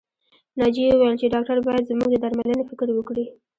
[0.59, 3.25] ناجيې وويل چې ډاکټر بايد زموږ د درملنې فکر وکړي